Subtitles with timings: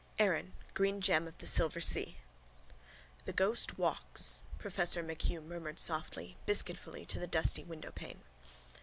[0.17, 2.17] ERIN, GREEN GEM OF THE SILVER SEA
[3.25, 8.21] —The ghost walks, professor MacHugh murmured softly, biscuitfully to the dusty windowpane.